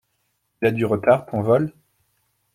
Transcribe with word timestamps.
Il 0.63 0.67
a 0.67 0.71
du 0.71 0.83
retard 0.83 1.27
ton 1.27 1.43
vol? 1.43 1.71